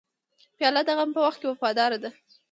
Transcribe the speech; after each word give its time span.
پیاله 0.57 0.81
د 0.85 0.89
غم 0.97 1.09
په 1.15 1.21
وخت 1.25 1.41
وفاداره 1.43 1.97
ده. 2.03 2.09